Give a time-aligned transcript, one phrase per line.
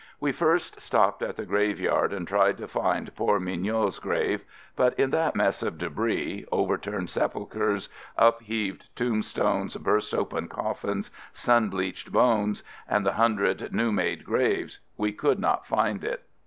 [0.19, 3.99] We first stopped at the graveyard and tried to find 104 AMERICAN AMBULANCE poor Mignot's
[3.99, 4.41] grave,
[4.75, 7.87] but in that mess of debris,— overturned sepulchres—
[8.27, 14.25] up heaved tombstones— burst open coffins— sun bleached bones— and the hun dred new made
[14.25, 16.23] graves,— we could not find it.